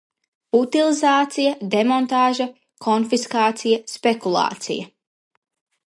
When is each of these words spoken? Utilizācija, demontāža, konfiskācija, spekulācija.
Utilizācija, 0.59 1.51
demontāža, 1.75 2.49
konfiskācija, 2.87 3.83
spekulācija. 3.97 4.93